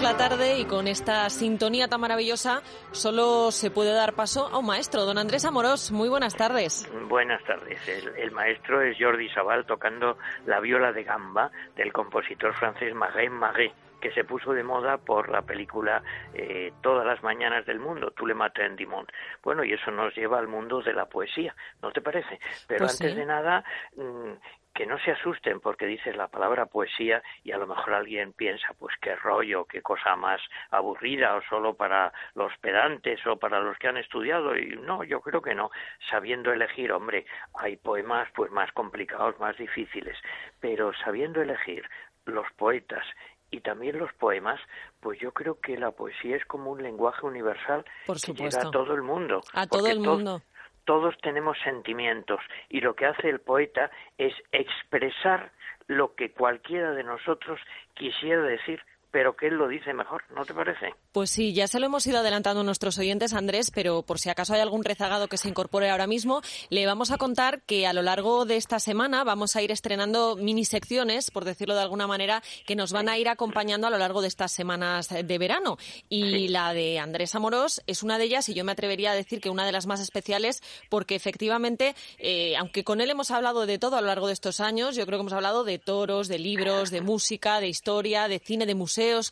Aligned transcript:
Años 0.00 0.12
la 0.12 0.28
tarde 0.28 0.58
y 0.58 0.64
con 0.64 0.88
esta 0.88 1.28
sintonía 1.28 1.86
tan 1.86 2.00
maravillosa 2.00 2.62
solo 2.90 3.50
se 3.50 3.70
puede 3.70 3.92
dar 3.92 4.14
paso 4.14 4.48
a 4.48 4.56
un 4.56 4.64
maestro, 4.64 5.04
don 5.04 5.18
Andrés 5.18 5.44
Amorós. 5.44 5.92
Muy 5.92 6.08
buenas 6.08 6.34
tardes. 6.34 6.90
Buenas 7.06 7.44
tardes. 7.44 7.86
El, 8.16 8.30
maestro 8.30 8.80
es 8.80 8.96
Jordi 8.98 9.28
Sabal 9.28 9.66
tocando 9.66 10.16
la 10.46 10.58
viola 10.60 10.92
de 10.92 11.04
gamba 11.04 11.50
del 11.76 11.92
compositor 11.92 12.54
francés 12.54 12.94
Marais 12.94 13.30
Marais 13.30 13.72
que 14.00 14.10
se 14.12 14.24
puso 14.24 14.54
de 14.54 14.62
moda 14.62 14.96
por 14.96 15.28
la 15.28 15.42
película 15.42 16.02
eh, 16.32 16.72
Todas 16.80 17.04
las 17.04 17.22
mañanas 17.22 17.66
del 17.66 17.78
mundo, 17.78 18.10
Tú 18.12 18.26
le 18.26 18.32
matas 18.32 18.64
en 18.64 18.76
Dimon. 18.76 19.06
Bueno, 19.42 19.64
y 19.64 19.74
eso 19.74 19.90
nos 19.90 20.16
lleva 20.16 20.38
al 20.38 20.48
mundo 20.48 20.80
de 20.80 20.94
la 20.94 21.04
poesía, 21.04 21.54
¿no 21.82 21.92
te 21.92 22.00
parece? 22.00 22.40
Pero 22.66 22.86
Pues 22.86 22.92
antes 22.92 23.12
sí. 23.12 23.18
de 23.18 23.26
nada, 23.26 23.62
mm, 23.96 24.32
que 24.74 24.86
no 24.86 24.98
se 25.00 25.10
asusten 25.10 25.60
porque 25.60 25.86
dices 25.86 26.16
la 26.16 26.28
palabra 26.28 26.66
poesía 26.66 27.22
y 27.42 27.52
a 27.52 27.58
lo 27.58 27.66
mejor 27.66 27.92
alguien 27.94 28.32
piensa, 28.32 28.68
pues 28.78 28.94
qué 29.00 29.16
rollo, 29.16 29.64
qué 29.64 29.82
cosa 29.82 30.16
más 30.16 30.40
aburrida 30.70 31.34
o 31.36 31.42
solo 31.42 31.74
para 31.74 32.12
los 32.34 32.56
pedantes 32.58 33.24
o 33.26 33.36
para 33.36 33.60
los 33.60 33.76
que 33.78 33.88
han 33.88 33.96
estudiado. 33.96 34.56
Y 34.56 34.76
no, 34.76 35.02
yo 35.04 35.20
creo 35.20 35.42
que 35.42 35.54
no. 35.54 35.70
Sabiendo 36.10 36.52
elegir, 36.52 36.92
hombre, 36.92 37.26
hay 37.54 37.76
poemas 37.76 38.28
pues 38.34 38.50
más 38.50 38.70
complicados, 38.72 39.38
más 39.40 39.56
difíciles, 39.56 40.16
pero 40.60 40.92
sabiendo 41.04 41.42
elegir 41.42 41.84
los 42.26 42.46
poetas 42.56 43.04
y 43.50 43.60
también 43.60 43.98
los 43.98 44.12
poemas, 44.14 44.60
pues 45.00 45.18
yo 45.18 45.32
creo 45.32 45.58
que 45.60 45.76
la 45.76 45.90
poesía 45.90 46.36
es 46.36 46.44
como 46.44 46.70
un 46.70 46.82
lenguaje 46.82 47.26
universal 47.26 47.84
Por 48.06 48.20
que 48.20 48.32
llega 48.32 48.60
a 48.68 48.70
todo 48.70 48.94
el 48.94 49.02
mundo. 49.02 49.40
A 49.52 49.66
todo 49.66 49.88
el 49.88 50.02
to- 50.02 50.10
mundo. 50.14 50.42
Todos 50.90 51.16
tenemos 51.18 51.56
sentimientos 51.62 52.40
y 52.68 52.80
lo 52.80 52.96
que 52.96 53.06
hace 53.06 53.28
el 53.28 53.38
poeta 53.38 53.92
es 54.18 54.34
expresar 54.50 55.52
lo 55.86 56.16
que 56.16 56.32
cualquiera 56.32 56.90
de 56.90 57.04
nosotros 57.04 57.60
quisiera 57.94 58.42
decir, 58.42 58.82
pero 59.10 59.36
que 59.36 59.48
él 59.48 59.54
lo 59.54 59.68
dice 59.68 59.92
mejor, 59.92 60.22
¿no 60.34 60.44
te 60.44 60.54
parece? 60.54 60.94
Pues 61.12 61.30
sí, 61.30 61.52
ya 61.52 61.66
se 61.66 61.80
lo 61.80 61.86
hemos 61.86 62.06
ido 62.06 62.18
adelantando 62.18 62.60
a 62.60 62.64
nuestros 62.64 62.98
oyentes, 62.98 63.34
Andrés, 63.34 63.70
pero 63.70 64.02
por 64.02 64.18
si 64.18 64.30
acaso 64.30 64.54
hay 64.54 64.60
algún 64.60 64.84
rezagado 64.84 65.28
que 65.28 65.36
se 65.36 65.48
incorpore 65.48 65.90
ahora 65.90 66.06
mismo, 66.06 66.42
le 66.68 66.86
vamos 66.86 67.10
a 67.10 67.18
contar 67.18 67.62
que 67.62 67.86
a 67.86 67.92
lo 67.92 68.02
largo 68.02 68.44
de 68.44 68.56
esta 68.56 68.78
semana 68.78 69.24
vamos 69.24 69.56
a 69.56 69.62
ir 69.62 69.72
estrenando 69.72 70.36
mini 70.36 70.64
secciones, 70.64 71.30
por 71.30 71.44
decirlo 71.44 71.74
de 71.74 71.82
alguna 71.82 72.06
manera, 72.06 72.42
que 72.66 72.76
nos 72.76 72.92
van 72.92 73.08
a 73.08 73.18
ir 73.18 73.28
acompañando 73.28 73.86
a 73.86 73.90
lo 73.90 73.98
largo 73.98 74.22
de 74.22 74.28
estas 74.28 74.52
semanas 74.52 75.08
de 75.08 75.38
verano. 75.38 75.78
Y 76.08 76.48
la 76.48 76.72
de 76.72 76.98
Andrés 76.98 77.34
Amorós 77.34 77.82
es 77.86 78.02
una 78.02 78.18
de 78.18 78.24
ellas 78.24 78.48
y 78.48 78.54
yo 78.54 78.64
me 78.64 78.72
atrevería 78.72 79.12
a 79.12 79.14
decir 79.14 79.40
que 79.40 79.50
una 79.50 79.66
de 79.66 79.72
las 79.72 79.86
más 79.86 80.00
especiales 80.00 80.62
porque 80.88 81.14
efectivamente, 81.14 81.94
eh, 82.18 82.56
aunque 82.56 82.84
con 82.84 83.00
él 83.00 83.10
hemos 83.10 83.30
hablado 83.30 83.66
de 83.66 83.78
todo 83.78 83.96
a 83.96 84.00
lo 84.00 84.06
largo 84.06 84.26
de 84.26 84.32
estos 84.32 84.60
años, 84.60 84.96
yo 84.96 85.06
creo 85.06 85.18
que 85.18 85.22
hemos 85.22 85.32
hablado 85.32 85.64
de 85.64 85.78
toros, 85.78 86.28
de 86.28 86.38
libros, 86.38 86.90
de 86.90 87.00
música, 87.00 87.60
de 87.60 87.68
historia, 87.68 88.28
de 88.28 88.38
cine, 88.38 88.66
de 88.66 88.74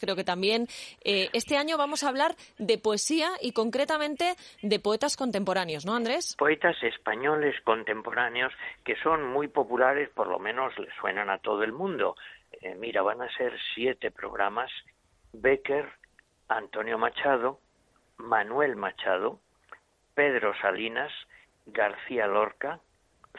creo 0.00 0.16
que 0.16 0.24
también. 0.24 0.66
Eh, 1.04 1.28
este 1.32 1.56
año 1.56 1.76
vamos 1.76 2.02
a 2.02 2.08
hablar 2.08 2.34
de 2.58 2.78
poesía 2.78 3.30
y 3.40 3.52
concretamente 3.52 4.34
de 4.62 4.80
poetas 4.80 5.16
contemporáneos, 5.16 5.84
¿no, 5.84 5.94
Andrés? 5.94 6.36
Poetas 6.38 6.76
españoles 6.82 7.54
contemporáneos 7.64 8.52
que 8.84 8.96
son 9.02 9.24
muy 9.24 9.48
populares, 9.48 10.08
por 10.10 10.28
lo 10.28 10.38
menos 10.38 10.76
le 10.78 10.88
suenan 11.00 11.30
a 11.30 11.38
todo 11.38 11.62
el 11.62 11.72
mundo. 11.72 12.16
Eh, 12.62 12.74
mira, 12.74 13.02
van 13.02 13.22
a 13.22 13.36
ser 13.36 13.52
siete 13.74 14.10
programas. 14.10 14.70
Becker, 15.32 15.86
Antonio 16.48 16.96
Machado, 16.98 17.60
Manuel 18.16 18.76
Machado, 18.76 19.40
Pedro 20.14 20.54
Salinas, 20.60 21.12
García 21.66 22.26
Lorca, 22.26 22.80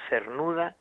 Cernuda 0.09 0.75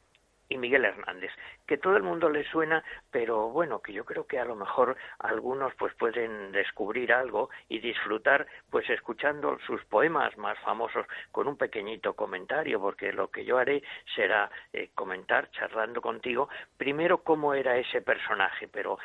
y 0.49 0.59
Miguel 0.59 0.85
Hernández, 0.85 1.31
que 1.67 1.79
todo 1.79 1.97
el 1.97 2.03
mundo 2.03 2.29
le 2.31 2.45
suena, 2.45 2.83
pero 3.11 3.51
bueno, 3.51 3.81
que 3.81 3.93
yo 3.93 4.05
creo 4.05 4.27
que 4.27 4.39
a 4.39 4.45
lo 4.45 4.57
mejor 4.57 4.97
algunos 5.19 5.75
pues 5.75 5.95
pueden 5.95 6.53
descubrir 6.53 7.13
algo 7.13 7.51
y 7.69 7.81
disfrutar 7.81 8.47
pues 8.71 8.89
escuchando 8.91 9.59
sus 9.67 9.85
poemas 9.87 10.37
más 10.39 10.59
famosos 10.61 11.07
con 11.31 11.49
un 11.49 11.57
pequeñito 11.57 12.15
comentario, 12.15 12.81
porque 12.81 13.13
lo 13.13 13.31
que 13.31 13.45
yo 13.45 13.59
haré 13.59 13.83
será 14.15 14.51
eh, 14.73 14.91
comentar 14.95 15.51
charlando 15.51 16.01
contigo 16.01 16.49
primero 16.77 17.23
cómo 17.23 17.55
era 17.55 17.77
ese 17.77 18.01
personaje, 18.01 18.69
pero 18.69 18.99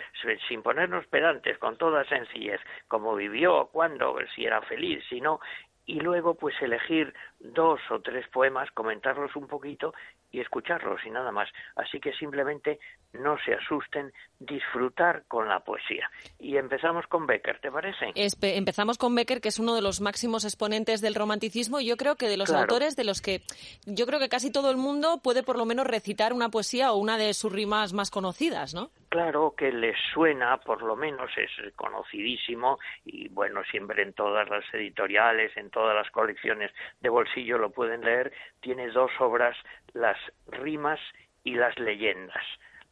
sin 0.48 0.62
ponernos 0.62 1.06
pedantes, 1.08 1.58
con 1.58 1.78
toda 1.78 2.04
sencillez, 2.06 2.62
cómo 2.88 3.16
vivió, 3.16 3.70
cuándo, 3.72 4.16
si 4.36 4.46
era 4.46 4.62
feliz, 4.62 5.04
si 5.10 5.20
no, 5.22 5.40
y 5.86 6.00
luego 6.00 6.36
pues 6.36 6.56
elegir 6.62 7.14
dos 7.40 7.80
o 7.90 8.00
tres 8.02 8.28
poemas, 8.30 8.72
comentarlos 8.72 9.36
un 9.36 9.48
poquito 9.48 9.94
y 10.34 10.42
escucharlos 10.42 11.00
y 11.06 11.12
nada 11.12 11.32
más. 11.32 11.48
Así 11.78 12.02
que 12.02 12.12
simplemente 12.14 12.80
no 13.14 13.38
se 13.46 13.54
asusten, 13.54 14.12
disfrutar 14.40 15.24
con 15.28 15.48
la 15.48 15.60
poesía. 15.60 16.10
Y 16.40 16.58
empezamos 16.58 17.06
con 17.08 17.28
Becker, 17.28 17.60
¿te 17.60 17.72
parece? 17.72 18.08
Espe- 18.16 18.56
empezamos 18.58 18.98
con 18.98 19.14
Becker, 19.14 19.40
que 19.40 19.50
es 19.50 19.60
uno 19.60 19.76
de 19.76 19.84
los 19.84 20.02
máximos 20.02 20.44
exponentes 20.46 21.00
del 21.00 21.14
romanticismo 21.16 21.80
y 21.80 21.86
yo 21.86 21.96
creo 21.96 22.16
que 22.16 22.28
de 22.28 22.38
los 22.38 22.50
Claro. 22.50 22.64
autores 22.64 22.96
de 22.96 23.04
los 23.04 23.22
que 23.22 23.42
yo 23.86 24.08
creo 24.08 24.20
que 24.20 24.30
casi 24.30 24.52
todo 24.52 24.72
el 24.72 24.78
mundo 24.78 25.22
puede 25.24 25.44
por 25.44 25.58
lo 25.60 25.66
menos 25.66 25.86
recitar 25.86 26.34
una 26.34 26.50
poesía 26.50 26.92
o 26.92 26.98
una 26.98 27.18
de 27.18 27.34
sus 27.36 27.54
rimas 27.54 27.94
más 27.94 28.10
conocidas, 28.10 28.74
¿no? 28.74 28.90
Claro 29.10 29.54
que 29.56 29.72
les 29.72 29.96
suena, 30.12 30.58
por 30.58 30.82
lo 30.82 30.96
menos 30.96 31.30
es 31.38 31.52
conocidísimo 31.76 32.80
y 33.06 33.30
bueno, 33.30 33.62
siempre 33.70 34.02
en 34.02 34.14
todas 34.14 34.50
las 34.50 34.64
editoriales, 34.74 35.56
en 35.56 35.70
todas 35.70 35.96
las 35.96 36.10
colecciones 36.12 36.72
de 37.02 37.10
bolsillo 37.10 37.60
lo 37.60 37.70
pueden 37.70 38.02
leer, 38.02 38.34
tiene 38.60 38.88
dos 38.90 39.12
obras, 39.20 39.56
las 39.94 40.18
rimas 40.48 41.00
y 41.44 41.56
las 41.56 41.78
leyendas. 41.80 42.44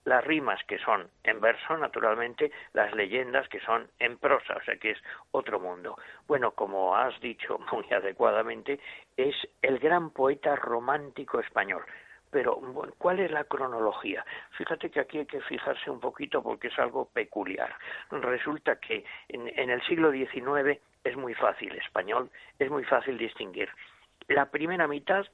Las 0.04 0.24
rimas 0.24 0.60
que 0.64 0.80
son 0.80 1.10
en 1.24 1.40
verso, 1.40 1.78
naturalmente, 1.78 2.52
las 2.74 2.94
leyendas 2.96 3.48
que 3.50 3.60
son 3.60 3.88
en 4.00 4.18
prosa, 4.18 4.56
o 4.56 4.64
sea 4.64 4.76
que 4.78 4.92
es 4.92 4.98
otro 5.30 5.60
mundo. 5.60 5.96
Bueno, 6.28 6.52
como 6.52 6.96
has 6.96 7.20
dicho 7.20 7.60
muy 7.72 7.86
adecuadamente, 7.92 8.80
es 9.16 9.36
el 9.62 9.78
gran 9.78 10.10
poeta 10.10 10.56
romántico 10.56 11.40
español. 11.40 11.84
Pero, 12.32 12.56
¿cuál 12.98 13.20
es 13.20 13.30
la 13.30 13.44
cronología? 13.44 14.26
Fíjate 14.52 14.90
que 14.90 15.02
aquí 15.02 15.20
hay 15.20 15.26
que 15.26 15.42
fijarse 15.42 15.92
un 15.92 16.00
poquito 16.00 16.42
porque 16.42 16.70
es 16.70 16.80
algo 16.80 17.06
peculiar. 17.06 17.76
Resulta 18.10 18.78
que 18.78 19.04
en, 19.28 19.50
en 19.60 19.70
el 19.70 19.82
siglo 19.84 20.12
XIX 20.12 20.80
es 21.04 21.18
muy 21.18 21.34
fácil, 21.34 21.76
español, 21.76 22.32
es 22.58 22.70
muy 22.70 22.86
fácil 22.86 23.18
distinguir. 23.18 23.70
La 24.30 24.46
primera 24.50 24.88
mitad, 24.88 25.26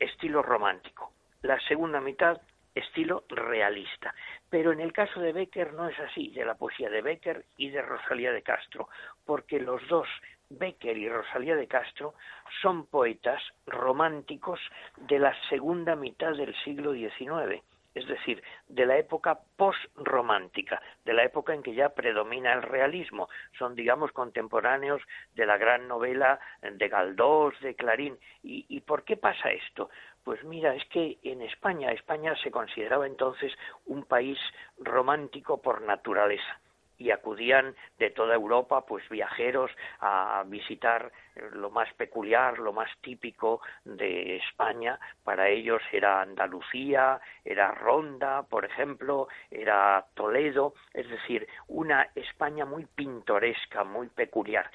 estilo 0.00 0.42
romántico. 0.42 1.12
La 1.46 1.60
segunda 1.60 2.00
mitad, 2.00 2.40
estilo 2.74 3.22
realista. 3.28 4.12
Pero 4.50 4.72
en 4.72 4.80
el 4.80 4.92
caso 4.92 5.20
de 5.20 5.32
Becker 5.32 5.74
no 5.74 5.88
es 5.88 5.96
así, 6.00 6.30
de 6.30 6.44
la 6.44 6.56
poesía 6.56 6.90
de 6.90 7.02
Becker 7.02 7.44
y 7.56 7.70
de 7.70 7.82
Rosalía 7.82 8.32
de 8.32 8.42
Castro, 8.42 8.88
porque 9.24 9.60
los 9.60 9.80
dos, 9.86 10.08
Becker 10.50 10.98
y 10.98 11.08
Rosalía 11.08 11.54
de 11.54 11.68
Castro, 11.68 12.14
son 12.62 12.86
poetas 12.86 13.40
románticos 13.64 14.58
de 14.96 15.20
la 15.20 15.36
segunda 15.48 15.94
mitad 15.94 16.34
del 16.34 16.52
siglo 16.64 16.94
XIX, 16.94 17.62
es 17.94 18.08
decir, 18.08 18.42
de 18.66 18.84
la 18.84 18.98
época 18.98 19.38
post-romántica, 19.56 20.82
de 21.04 21.14
la 21.14 21.22
época 21.22 21.54
en 21.54 21.62
que 21.62 21.74
ya 21.74 21.90
predomina 21.90 22.52
el 22.52 22.62
realismo. 22.62 23.28
Son, 23.56 23.74
digamos, 23.74 24.10
contemporáneos 24.10 25.00
de 25.34 25.46
la 25.46 25.56
gran 25.56 25.86
novela 25.86 26.38
de 26.60 26.88
Galdós, 26.88 27.58
de 27.60 27.74
Clarín. 27.74 28.18
¿Y, 28.42 28.66
y 28.68 28.80
por 28.80 29.04
qué 29.04 29.16
pasa 29.16 29.50
esto? 29.50 29.88
Pues 30.26 30.42
mira, 30.42 30.74
es 30.74 30.84
que 30.86 31.18
en 31.22 31.40
España, 31.40 31.92
España 31.92 32.34
se 32.42 32.50
consideraba 32.50 33.06
entonces 33.06 33.52
un 33.84 34.02
país 34.02 34.36
romántico 34.76 35.62
por 35.62 35.82
naturaleza 35.82 36.60
y 36.98 37.12
acudían 37.12 37.76
de 38.00 38.10
toda 38.10 38.34
Europa 38.34 38.84
pues 38.86 39.08
viajeros 39.08 39.70
a 40.00 40.42
visitar 40.48 41.12
lo 41.52 41.70
más 41.70 41.94
peculiar, 41.94 42.58
lo 42.58 42.72
más 42.72 42.90
típico 43.02 43.60
de 43.84 44.38
España. 44.38 44.98
Para 45.22 45.48
ellos 45.48 45.80
era 45.92 46.22
Andalucía, 46.22 47.20
era 47.44 47.70
Ronda, 47.70 48.42
por 48.42 48.64
ejemplo, 48.64 49.28
era 49.48 50.06
Toledo, 50.14 50.74
es 50.92 51.08
decir, 51.08 51.46
una 51.68 52.08
España 52.16 52.64
muy 52.64 52.84
pintoresca, 52.86 53.84
muy 53.84 54.08
peculiar. 54.08 54.72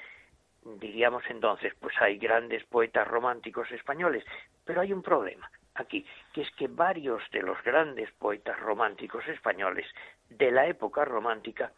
Diríamos 0.64 1.24
entonces, 1.28 1.74
pues 1.80 1.94
hay 2.00 2.18
grandes 2.18 2.64
poetas 2.64 3.06
románticos 3.08 3.70
españoles, 3.72 4.24
pero 4.64 4.80
hay 4.80 4.92
un 4.92 5.02
problema 5.02 5.50
aquí, 5.74 6.06
que 6.32 6.42
es 6.42 6.50
que 6.52 6.68
varios 6.68 7.22
de 7.30 7.42
los 7.42 7.62
grandes 7.62 8.10
poetas 8.12 8.58
románticos 8.60 9.26
españoles 9.28 9.86
de 10.28 10.50
la 10.50 10.66
época 10.66 11.04
romántica 11.04 11.72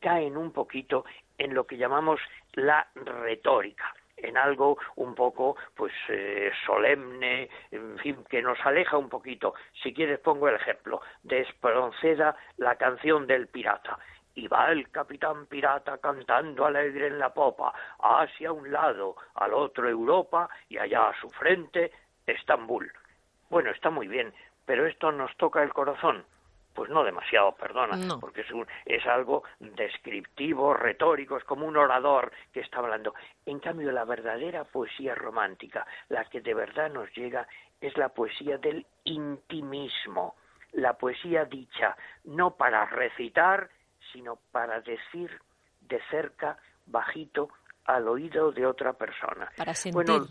caen 0.00 0.36
un 0.36 0.52
poquito 0.52 1.04
en 1.38 1.54
lo 1.54 1.66
que 1.66 1.76
llamamos 1.76 2.20
la 2.54 2.86
retórica, 2.94 3.94
en 4.16 4.36
algo 4.36 4.78
un 4.96 5.14
poco 5.14 5.56
pues 5.74 5.92
eh, 6.08 6.50
solemne, 6.64 7.48
en 7.70 7.98
fin, 7.98 8.24
que 8.28 8.42
nos 8.42 8.58
aleja 8.64 8.96
un 8.96 9.08
poquito. 9.08 9.54
Si 9.82 9.92
quieres 9.92 10.20
pongo 10.20 10.48
el 10.48 10.56
ejemplo 10.56 11.00
de 11.22 11.40
Espronceda, 11.40 12.36
la 12.56 12.76
canción 12.76 13.26
del 13.26 13.48
pirata. 13.48 13.98
Y 14.36 14.46
va 14.46 14.70
el 14.70 14.88
capitán 14.90 15.46
pirata 15.46 15.98
cantando 15.98 16.64
alegre 16.64 17.08
en 17.08 17.18
la 17.18 17.34
popa, 17.34 17.74
hacia 17.98 18.52
un 18.52 18.70
lado, 18.70 19.16
al 19.34 19.52
otro 19.52 19.88
Europa 19.88 20.48
y 20.68 20.78
allá 20.78 21.08
a 21.08 21.20
su 21.20 21.28
frente 21.30 21.90
Estambul. 22.26 22.92
Bueno, 23.50 23.70
está 23.70 23.90
muy 23.90 24.08
bien, 24.08 24.32
pero 24.64 24.86
esto 24.86 25.10
nos 25.10 25.36
toca 25.36 25.62
el 25.62 25.72
corazón. 25.72 26.24
pues 26.74 26.90
no 26.90 27.02
demasiado, 27.02 27.52
perdona, 27.52 27.96
porque 28.20 28.42
es, 28.42 28.48
es 28.84 29.06
algo 29.06 29.44
descriptivo, 29.58 30.74
retórico, 30.74 31.38
es 31.38 31.44
como 31.44 31.66
un 31.66 31.78
orador 31.78 32.30
que 32.52 32.60
está 32.60 32.78
hablando. 32.80 33.14
En 33.46 33.60
cambio, 33.60 33.90
la 33.92 34.04
verdadera 34.04 34.64
poesía 34.64 35.14
romántica, 35.14 35.86
la 36.10 36.26
que 36.26 36.42
de 36.42 36.52
verdad 36.52 36.90
nos 36.90 37.10
llega, 37.14 37.48
es 37.80 37.96
la 37.96 38.10
poesía 38.10 38.58
del 38.58 38.86
intimismo, 39.04 40.34
la 40.72 40.92
poesía 40.98 41.46
dicha 41.46 41.96
no 42.24 42.56
para 42.56 42.84
recitar, 42.84 43.70
sino 44.12 44.38
para 44.52 44.80
decir 44.80 45.30
de 45.80 46.00
cerca, 46.10 46.58
bajito, 46.86 47.48
al 47.84 48.08
oído 48.08 48.52
de 48.52 48.66
otra 48.66 48.92
persona. 48.92 49.50
Para 49.56 49.74
sentir. 49.74 49.94
Bueno, 49.94 50.26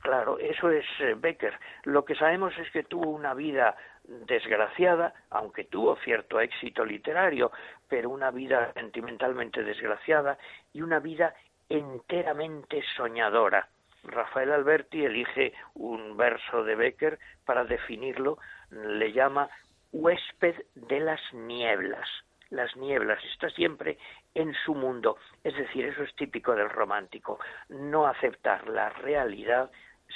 claro, 0.00 0.38
eso 0.38 0.70
es 0.70 0.84
eh, 1.00 1.14
Becker. 1.16 1.58
Lo 1.84 2.04
que 2.04 2.14
sabemos 2.14 2.52
es 2.58 2.70
que 2.70 2.82
tuvo 2.82 3.10
una 3.10 3.34
vida 3.34 3.76
desgraciada, 4.04 5.14
aunque 5.30 5.64
tuvo 5.64 5.96
cierto 5.96 6.40
éxito 6.40 6.84
literario, 6.84 7.52
pero 7.88 8.10
una 8.10 8.30
vida 8.30 8.72
sentimentalmente 8.74 9.62
desgraciada 9.62 10.38
y 10.72 10.82
una 10.82 10.98
vida 10.98 11.34
enteramente 11.68 12.82
soñadora. 12.96 13.68
Rafael 14.04 14.52
Alberti 14.52 15.04
elige 15.04 15.52
un 15.74 16.16
verso 16.16 16.64
de 16.64 16.74
Becker 16.74 17.18
para 17.44 17.64
definirlo, 17.64 18.38
le 18.70 19.12
llama 19.12 19.48
huésped 19.92 20.56
de 20.74 21.00
las 21.00 21.20
nieblas. 21.32 22.08
Las 22.50 22.76
nieblas. 22.76 23.22
Está 23.32 23.48
siempre 23.50 23.98
en 24.34 24.54
su 24.64 24.74
mundo, 24.74 25.16
es 25.44 25.56
decir, 25.56 25.86
eso 25.86 26.02
es 26.02 26.14
típico 26.16 26.54
del 26.54 26.68
romántico, 26.68 27.38
no 27.68 28.06
aceptar 28.06 28.68
la 28.68 28.90
realidad, 28.90 29.70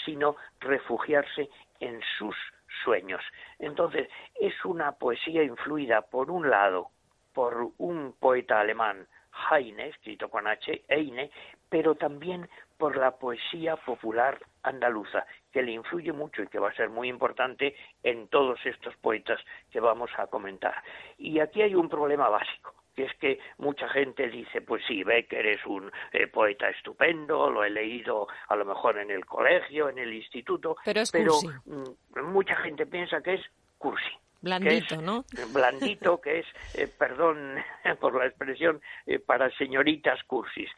sino 0.05 0.37
refugiarse 0.61 1.49
en 1.81 2.01
sus 2.19 2.37
sueños. 2.83 3.23
Entonces, 3.59 4.09
es 4.35 4.53
una 4.65 4.93
poesía 4.93 5.43
influida, 5.43 6.03
por 6.03 6.31
un 6.31 6.51
lado, 6.51 6.91
por 7.33 7.71
un 7.79 8.15
poeta 8.19 8.61
alemán, 8.61 9.07
Heine, 9.51 9.89
escrito 9.89 10.29
con 10.29 10.47
H, 10.47 10.85
Heine, 10.89 11.31
pero 11.69 11.95
también 11.97 12.49
por 12.77 12.97
la 12.97 13.13
poesía 13.13 13.77
popular 13.77 14.39
andaluza, 14.63 15.27
que 15.53 15.63
le 15.63 15.73
influye 15.73 16.13
mucho 16.13 16.43
y 16.43 16.47
que 16.49 16.59
va 16.59 16.71
a 16.71 16.75
ser 16.75 16.91
muy 16.91 17.09
importante 17.09 17.75
en 18.03 18.29
todos 18.29 18.59
estos 18.65 18.97
poetas 18.97 19.41
que 19.71 19.81
vamos 19.81 20.11
a 20.19 20.27
comentar. 20.27 20.75
Y 21.19 21.39
aquí 21.41 21.63
hay 21.63 21.75
un 21.75 21.89
problema 21.89 22.29
básico 22.29 22.75
que 22.95 23.05
es 23.05 23.15
que 23.15 23.41
mucha 23.59 23.89
gente 23.89 24.29
dice, 24.29 24.61
pues 24.61 24.83
sí, 24.87 25.03
Becker 25.03 25.47
es 25.47 25.67
un 25.67 25.91
eh, 26.13 26.29
poeta 26.29 26.69
estupendo, 26.69 27.51
lo 27.51 27.65
he 27.65 27.71
leído 27.71 28.29
a 28.49 28.57
lo 28.57 28.65
mejor 28.65 28.99
en 28.99 29.11
el 29.11 29.27
colegio, 29.27 29.89
en 29.89 29.99
el 29.99 30.13
instituto, 30.15 30.77
pero, 30.85 31.33
mm, 31.65 32.31
mucha 32.31 32.55
gente 32.57 32.87
piensa 32.87 33.21
que 33.21 33.35
es 33.35 33.41
cursi. 33.79 34.13
Blandito, 34.41 35.01
¿no? 35.01 35.25
Blandito, 35.53 36.21
que 36.21 36.41
es, 36.41 36.47
eh, 36.75 36.87
perdón 36.87 37.57
por 38.01 38.15
la 38.15 38.27
expresión, 38.27 38.81
eh, 39.07 39.19
para 39.19 39.51
señoritas 39.57 40.23
cursis. 40.25 40.71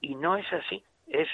Y 0.00 0.14
no 0.14 0.36
es 0.36 0.46
así. 0.52 0.84
Es, 1.14 1.28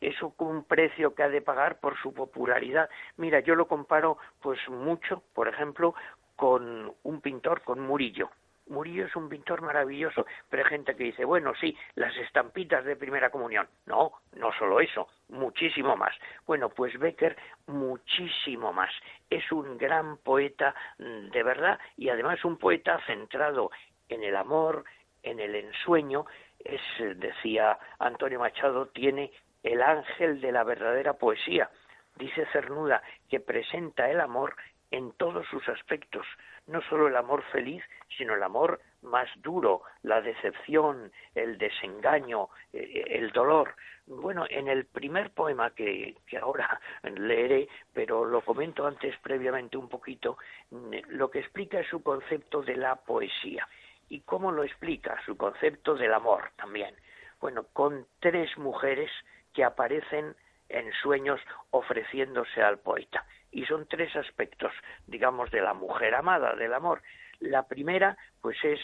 es 0.00 0.14
un 0.38 0.64
precio 0.64 1.14
que 1.14 1.22
ha 1.22 1.28
de 1.28 1.42
pagar 1.42 1.78
por 1.78 1.98
su 2.00 2.14
popularidad. 2.14 2.88
Mira, 3.18 3.40
yo 3.40 3.54
lo 3.54 3.68
comparo 3.68 4.16
pues 4.40 4.58
mucho, 4.70 5.22
por 5.34 5.46
ejemplo, 5.46 5.94
con 6.36 6.94
un 7.02 7.20
pintor, 7.20 7.60
con 7.62 7.80
Murillo. 7.80 8.30
Murillo 8.68 9.04
es 9.04 9.14
un 9.14 9.28
pintor 9.28 9.60
maravilloso, 9.60 10.26
pero 10.48 10.64
hay 10.64 10.70
gente 10.70 10.96
que 10.96 11.04
dice, 11.04 11.24
bueno, 11.24 11.52
sí, 11.60 11.76
las 11.94 12.16
estampitas 12.16 12.84
de 12.84 12.96
primera 12.96 13.30
comunión. 13.30 13.68
No, 13.84 14.12
no 14.32 14.52
solo 14.54 14.80
eso, 14.80 15.06
muchísimo 15.28 15.96
más. 15.96 16.14
Bueno, 16.46 16.70
pues 16.70 16.98
Becker, 16.98 17.36
muchísimo 17.66 18.72
más. 18.72 18.90
Es 19.28 19.52
un 19.52 19.76
gran 19.76 20.16
poeta 20.16 20.74
mm, 20.98 21.30
de 21.30 21.42
verdad 21.42 21.78
y 21.96 22.08
además 22.08 22.44
un 22.44 22.56
poeta 22.56 22.98
centrado 23.06 23.70
en 24.08 24.24
el 24.24 24.34
amor, 24.34 24.84
en 25.22 25.40
el 25.40 25.54
ensueño. 25.54 26.24
Es, 26.58 26.80
decía 27.18 27.78
Antonio 27.98 28.38
Machado, 28.38 28.86
tiene 28.88 29.32
el 29.62 29.82
ángel 29.82 30.40
de 30.40 30.52
la 30.52 30.64
verdadera 30.64 31.14
poesía. 31.14 31.70
Dice 32.16 32.46
Cernuda 32.52 33.02
que 33.28 33.40
presenta 33.40 34.10
el 34.10 34.20
amor 34.20 34.56
en 34.90 35.12
todos 35.12 35.46
sus 35.48 35.68
aspectos, 35.68 36.26
no 36.66 36.80
solo 36.82 37.08
el 37.08 37.16
amor 37.16 37.42
feliz, 37.52 37.82
sino 38.16 38.34
el 38.34 38.42
amor 38.42 38.80
más 39.02 39.28
duro, 39.36 39.82
la 40.02 40.20
decepción, 40.20 41.12
el 41.34 41.58
desengaño, 41.58 42.48
eh, 42.72 43.04
el 43.08 43.30
dolor. 43.30 43.74
Bueno, 44.06 44.46
en 44.48 44.68
el 44.68 44.86
primer 44.86 45.30
poema 45.30 45.70
que, 45.70 46.16
que, 46.26 46.38
ahora 46.38 46.80
leeré, 47.16 47.68
pero 47.92 48.24
lo 48.24 48.40
comento 48.42 48.86
antes 48.86 49.16
previamente 49.18 49.76
un 49.76 49.88
poquito, 49.88 50.38
mm, 50.70 50.94
lo 51.08 51.30
que 51.30 51.40
explica 51.40 51.80
es 51.80 51.88
su 51.88 52.02
concepto 52.02 52.62
de 52.62 52.76
la 52.76 52.96
poesía. 52.96 53.66
¿Y 54.08 54.20
cómo 54.20 54.52
lo 54.52 54.62
explica? 54.64 55.20
Su 55.24 55.36
concepto 55.36 55.94
del 55.94 56.14
amor 56.14 56.50
también. 56.56 56.94
Bueno, 57.40 57.66
con 57.72 58.06
tres 58.20 58.56
mujeres 58.56 59.10
que 59.52 59.64
aparecen 59.64 60.36
en 60.68 60.92
sueños 61.02 61.40
ofreciéndose 61.70 62.62
al 62.62 62.78
poeta. 62.78 63.26
Y 63.50 63.64
son 63.66 63.86
tres 63.86 64.14
aspectos, 64.16 64.72
digamos, 65.06 65.50
de 65.50 65.60
la 65.60 65.74
mujer 65.74 66.14
amada, 66.14 66.54
del 66.54 66.74
amor. 66.74 67.02
La 67.40 67.66
primera, 67.66 68.16
pues 68.40 68.56
es 68.64 68.80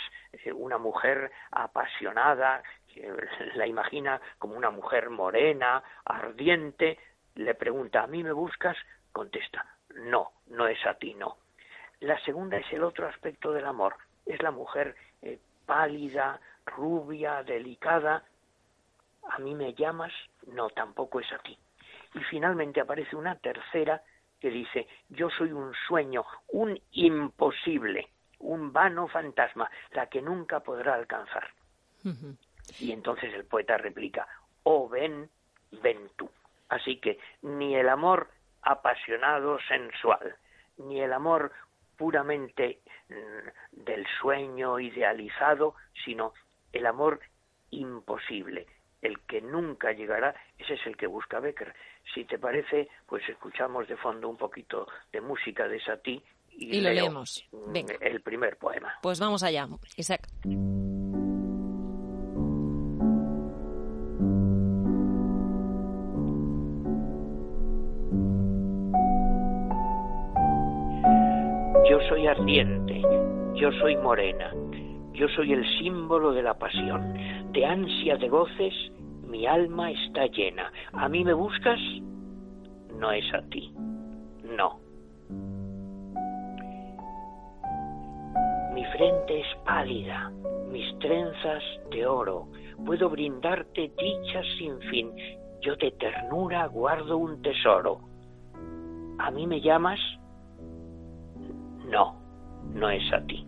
una 0.54 0.78
mujer 0.78 1.30
apasionada, 1.50 2.62
que 2.92 3.10
la 3.54 3.66
imagina 3.66 4.20
como 4.38 4.56
una 4.56 4.70
mujer 4.70 5.10
morena, 5.10 5.82
ardiente, 6.04 6.98
le 7.34 7.54
pregunta, 7.54 8.02
¿a 8.02 8.06
mí 8.06 8.22
me 8.22 8.32
buscas? 8.32 8.76
Contesta, 9.12 9.66
no, 9.94 10.32
no 10.46 10.66
es 10.66 10.84
a 10.86 10.94
ti, 10.94 11.14
no. 11.14 11.38
La 12.00 12.18
segunda 12.24 12.56
es 12.56 12.70
el 12.72 12.82
otro 12.82 13.06
aspecto 13.06 13.52
del 13.52 13.66
amor, 13.66 13.96
es 14.26 14.42
la 14.42 14.50
mujer 14.50 14.96
eh, 15.22 15.38
pálida, 15.66 16.40
rubia, 16.66 17.42
delicada. 17.42 18.24
¿A 19.30 19.38
mí 19.38 19.54
me 19.54 19.74
llamas? 19.74 20.12
No, 20.48 20.70
tampoco 20.70 21.20
es 21.20 21.32
a 21.32 21.38
ti. 21.38 21.56
Y 22.14 22.20
finalmente 22.24 22.80
aparece 22.80 23.16
una 23.16 23.36
tercera 23.36 24.02
que 24.40 24.50
dice, 24.50 24.88
yo 25.08 25.30
soy 25.30 25.52
un 25.52 25.72
sueño, 25.86 26.24
un 26.48 26.78
imposible, 26.92 28.08
un 28.40 28.72
vano 28.72 29.06
fantasma, 29.06 29.70
la 29.92 30.06
que 30.06 30.20
nunca 30.20 30.60
podrá 30.60 30.94
alcanzar. 30.94 31.48
Y 32.80 32.90
entonces 32.90 33.32
el 33.34 33.44
poeta 33.44 33.78
replica, 33.78 34.26
oh 34.64 34.88
ven, 34.88 35.30
ven 35.82 36.10
tú. 36.16 36.28
Así 36.68 36.96
que 36.96 37.18
ni 37.42 37.76
el 37.76 37.88
amor 37.88 38.30
apasionado, 38.62 39.58
sensual, 39.68 40.36
ni 40.78 41.00
el 41.00 41.12
amor 41.12 41.52
puramente 42.02 42.80
mm, 43.10 43.84
del 43.84 44.04
sueño 44.20 44.80
idealizado, 44.80 45.76
sino 46.04 46.32
el 46.72 46.84
amor 46.84 47.20
imposible, 47.70 48.66
el 49.00 49.20
que 49.20 49.40
nunca 49.40 49.92
llegará, 49.92 50.34
ese 50.58 50.74
es 50.74 50.84
el 50.84 50.96
que 50.96 51.06
busca 51.06 51.38
Becker. 51.38 51.72
Si 52.12 52.24
te 52.24 52.40
parece, 52.40 52.88
pues 53.06 53.22
escuchamos 53.28 53.86
de 53.86 53.96
fondo 53.96 54.28
un 54.28 54.36
poquito 54.36 54.88
de 55.12 55.20
música 55.20 55.68
de 55.68 55.80
Satie 55.80 56.20
y, 56.50 56.78
y 56.78 56.80
lo 56.80 56.90
leemos. 56.90 57.48
El 58.00 58.20
primer 58.20 58.56
poema. 58.56 58.94
Pues 59.00 59.20
vamos 59.20 59.44
allá, 59.44 59.68
Isaac. 59.96 60.26
Ardiente, 72.32 73.02
yo 73.54 73.70
soy 73.72 73.94
morena, 73.96 74.50
yo 75.12 75.28
soy 75.36 75.52
el 75.52 75.64
símbolo 75.78 76.32
de 76.32 76.42
la 76.42 76.54
pasión, 76.54 77.14
de 77.52 77.66
ansia 77.66 78.16
de 78.16 78.28
goces, 78.28 78.74
mi 79.28 79.46
alma 79.46 79.90
está 79.90 80.26
llena. 80.26 80.72
¿A 80.94 81.08
mí 81.10 81.24
me 81.24 81.34
buscas? 81.34 81.78
No 82.98 83.12
es 83.12 83.24
a 83.34 83.42
ti, 83.50 83.74
no. 84.56 84.80
Mi 88.74 88.84
frente 88.96 89.40
es 89.40 89.46
pálida, 89.66 90.30
mis 90.70 90.98
trenzas 91.00 91.62
de 91.90 92.06
oro. 92.06 92.48
Puedo 92.86 93.10
brindarte 93.10 93.92
dichas 93.98 94.46
sin 94.58 94.78
fin. 94.90 95.10
Yo 95.60 95.76
de 95.76 95.90
ternura 95.92 96.66
guardo 96.66 97.18
un 97.18 97.42
tesoro. 97.42 98.00
¿A 99.18 99.30
mí 99.30 99.46
me 99.46 99.60
llamas? 99.60 100.00
No, 101.90 102.21
no 102.74 102.90
es 102.90 103.12
a 103.12 103.20
ti. 103.26 103.46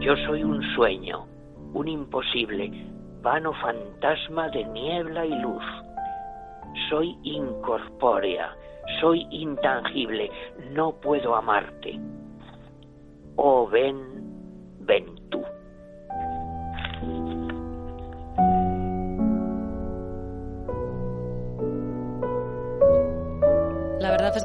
Yo 0.00 0.16
soy 0.26 0.42
un 0.42 0.62
sueño, 0.74 1.26
un 1.74 1.86
imposible, 1.86 2.70
vano 3.22 3.52
fantasma 3.52 4.48
de 4.48 4.64
niebla 4.64 5.26
y 5.26 5.38
luz. 5.40 5.62
Soy 6.88 7.16
incorpórea, 7.22 8.56
soy 9.00 9.26
intangible, 9.30 10.30
no 10.72 10.92
puedo 10.92 11.36
amarte. 11.36 12.00
Oh, 13.36 13.68
ven, 13.68 13.96
ven 14.80 15.19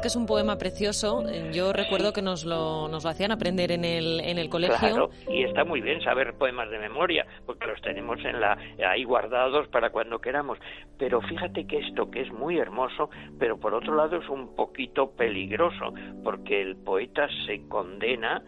es 0.06 0.16
un 0.16 0.26
poema 0.26 0.56
precioso. 0.56 1.24
Yo 1.52 1.72
recuerdo 1.72 2.12
que 2.12 2.22
nos 2.22 2.44
lo, 2.44 2.88
nos 2.88 3.04
lo 3.04 3.10
hacían 3.10 3.32
aprender 3.32 3.72
en 3.72 3.84
el, 3.84 4.20
en 4.20 4.38
el 4.38 4.48
colegio. 4.48 4.78
Claro, 4.78 5.10
y 5.28 5.42
está 5.42 5.64
muy 5.64 5.80
bien 5.80 6.00
saber 6.00 6.34
poemas 6.34 6.70
de 6.70 6.78
memoria, 6.78 7.26
porque 7.44 7.66
los 7.66 7.80
tenemos 7.82 8.24
en 8.24 8.40
la, 8.40 8.56
ahí 8.88 9.04
guardados 9.04 9.66
para 9.68 9.90
cuando 9.90 10.20
queramos. 10.20 10.58
Pero 10.98 11.20
fíjate 11.22 11.66
que 11.66 11.78
esto, 11.78 12.10
que 12.10 12.22
es 12.22 12.32
muy 12.32 12.58
hermoso, 12.58 13.10
pero 13.38 13.58
por 13.58 13.74
otro 13.74 13.94
lado 13.94 14.16
es 14.16 14.28
un 14.28 14.54
poquito 14.54 15.10
peligroso, 15.10 15.92
porque 16.22 16.62
el 16.62 16.76
poeta 16.76 17.28
se 17.46 17.66
condena 17.68 18.42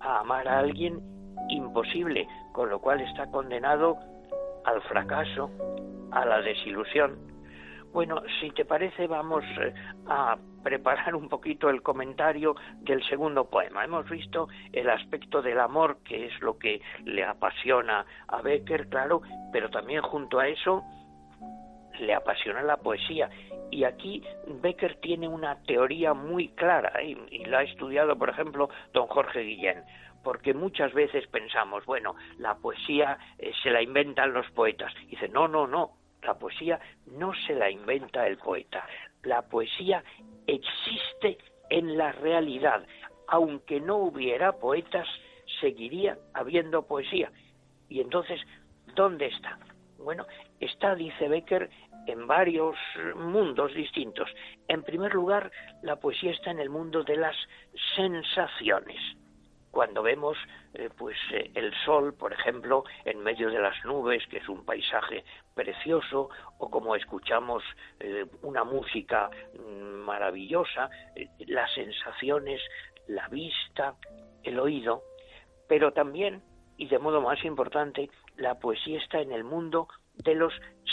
a 0.00 0.20
amar 0.20 0.48
a 0.48 0.58
alguien 0.60 1.00
imposible, 1.50 2.26
con 2.52 2.70
lo 2.70 2.80
cual 2.80 3.00
está 3.02 3.30
condenado 3.30 3.98
al 4.64 4.80
fracaso, 4.82 5.50
a 6.10 6.24
la 6.24 6.40
desilusión. 6.40 7.18
Bueno, 7.92 8.22
si 8.40 8.50
te 8.50 8.64
parece, 8.64 9.06
vamos 9.06 9.44
eh, 9.60 9.74
a 10.06 10.38
preparar 10.62 11.14
un 11.14 11.28
poquito 11.28 11.70
el 11.70 11.82
comentario 11.82 12.54
del 12.80 13.02
segundo 13.04 13.48
poema. 13.48 13.84
Hemos 13.84 14.08
visto 14.08 14.48
el 14.72 14.88
aspecto 14.90 15.42
del 15.42 15.60
amor, 15.60 15.98
que 16.04 16.26
es 16.26 16.40
lo 16.40 16.58
que 16.58 16.80
le 17.04 17.24
apasiona 17.24 18.04
a 18.28 18.42
Becker, 18.42 18.88
claro, 18.88 19.22
pero 19.52 19.70
también 19.70 20.02
junto 20.02 20.38
a 20.38 20.48
eso 20.48 20.82
le 22.00 22.14
apasiona 22.14 22.62
la 22.62 22.76
poesía. 22.76 23.28
Y 23.70 23.84
aquí 23.84 24.22
Becker 24.46 24.96
tiene 25.00 25.28
una 25.28 25.62
teoría 25.62 26.14
muy 26.14 26.48
clara, 26.48 26.92
¿eh? 27.00 27.16
y 27.30 27.44
la 27.44 27.60
ha 27.60 27.62
estudiado, 27.62 28.16
por 28.16 28.30
ejemplo, 28.30 28.68
don 28.92 29.06
Jorge 29.06 29.40
Guillén 29.40 29.84
porque 30.22 30.54
muchas 30.54 30.92
veces 30.92 31.26
pensamos, 31.26 31.84
bueno, 31.84 32.14
la 32.38 32.54
poesía 32.54 33.18
eh, 33.38 33.52
se 33.62 33.70
la 33.70 33.82
inventan 33.82 34.32
los 34.32 34.48
poetas. 34.52 34.92
Y 35.06 35.16
dice, 35.16 35.28
no, 35.28 35.48
no, 35.48 35.66
no, 35.66 35.96
la 36.22 36.34
poesía 36.34 36.80
no 37.06 37.32
se 37.46 37.54
la 37.54 37.70
inventa 37.70 38.26
el 38.26 38.38
poeta. 38.38 38.86
La 39.24 39.42
poesía 39.42 40.02
existe 40.46 41.38
en 41.70 41.96
la 41.96 42.12
realidad. 42.12 42.86
Aunque 43.28 43.80
no 43.80 43.96
hubiera 43.96 44.52
poetas, 44.52 45.06
seguiría 45.60 46.18
habiendo 46.34 46.86
poesía. 46.86 47.32
Y 47.88 48.00
entonces, 48.00 48.40
¿dónde 48.94 49.26
está? 49.26 49.58
Bueno, 49.98 50.26
está, 50.60 50.94
dice 50.94 51.28
Becker, 51.28 51.70
en 52.06 52.26
varios 52.26 52.76
mundos 53.14 53.72
distintos. 53.74 54.28
En 54.68 54.82
primer 54.82 55.14
lugar, 55.14 55.50
la 55.82 55.96
poesía 55.96 56.32
está 56.32 56.50
en 56.50 56.58
el 56.58 56.70
mundo 56.70 57.04
de 57.04 57.16
las 57.16 57.36
sensaciones 57.96 59.00
cuando 59.72 60.02
vemos 60.02 60.36
eh, 60.74 60.90
pues 60.96 61.16
eh, 61.32 61.50
el 61.54 61.74
sol, 61.84 62.14
por 62.14 62.32
ejemplo, 62.32 62.84
en 63.06 63.20
medio 63.20 63.50
de 63.50 63.58
las 63.58 63.84
nubes, 63.84 64.24
que 64.28 64.36
es 64.36 64.48
un 64.48 64.64
paisaje 64.64 65.24
precioso, 65.54 66.28
o 66.58 66.70
como 66.70 66.94
escuchamos 66.94 67.64
eh, 67.98 68.26
una 68.42 68.64
música 68.64 69.30
mm, 69.58 70.04
maravillosa, 70.04 70.90
las 71.46 71.72
sensaciones, 71.72 72.60
la 73.08 73.26
vista, 73.28 73.96
el 74.44 74.60
oído, 74.60 75.02
pero 75.68 75.92
también, 75.92 76.42
y 76.76 76.86
de 76.86 76.98
modo 76.98 77.22
más 77.22 77.42
importante, 77.42 78.10
la 78.36 78.58
poesía 78.58 78.98
está 78.98 79.20
en 79.20 79.32
el 79.32 79.42
mundo 79.42 79.88
de 80.16 80.34
los 80.34 80.52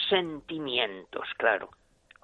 sentimientos, 0.10 1.28
claro. 1.38 1.70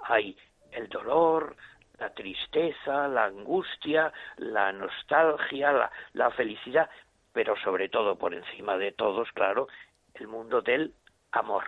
Hay 0.08 0.38
el 0.72 0.88
dolor, 0.88 1.58
la 2.00 2.10
tristeza, 2.14 3.08
la 3.08 3.26
angustia, 3.26 4.12
la 4.38 4.72
nostalgia, 4.72 5.90
la, 6.14 6.32
felicidad, 6.32 6.90
pero 7.34 7.56
sobre 7.58 7.90
todo, 7.90 8.18
por 8.18 8.34
encima 8.34 8.78
de 8.78 8.92
todos, 8.92 9.32
claro, 9.32 9.68
el 10.14 10.28
mundo 10.28 10.62
del 10.62 10.94
amor. 11.32 11.66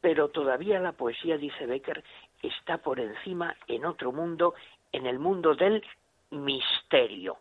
Pero 0.00 0.28
todavía 0.28 0.80
la 0.80 0.92
poesía, 0.92 1.36
dice 1.36 1.66
Becker, 1.66 2.02
está 2.42 2.78
por 2.78 3.00
encima 3.00 3.56
en 3.66 3.84
otro 3.84 4.12
mundo, 4.12 4.54
en 4.92 5.06
el 5.06 5.18
mundo 5.18 5.54
del 5.54 5.84
misterio, 6.30 7.38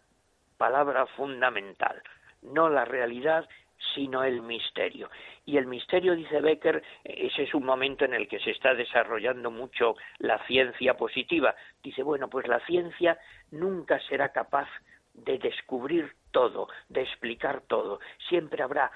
palabra 0.57 1.05
fundamental, 1.07 2.01
no 2.41 2.69
la 2.69 2.85
realidad, 2.85 3.47
sino 3.93 4.23
el 4.23 4.41
misterio. 4.41 5.09
Y 5.45 5.57
el 5.57 5.65
misterio, 5.65 6.15
dice 6.15 6.41
Becker, 6.41 6.83
ese 7.03 7.43
es 7.43 7.53
un 7.53 7.65
momento 7.65 8.05
en 8.05 8.13
el 8.13 8.27
que 8.27 8.39
se 8.39 8.51
está 8.51 8.73
desarrollando 8.73 9.51
mucho 9.51 9.95
la 10.19 10.45
ciencia 10.45 10.95
positiva. 10.95 11.55
Dice, 11.83 12.03
bueno, 12.03 12.29
pues 12.29 12.47
la 12.47 12.59
ciencia 12.65 13.17
nunca 13.51 14.00
será 14.07 14.29
capaz 14.29 14.67
de 15.13 15.38
descubrir 15.38 16.13
todo, 16.31 16.67
de 16.89 17.01
explicar 17.01 17.61
todo. 17.67 18.00
Siempre 18.29 18.63
habrá 18.63 18.91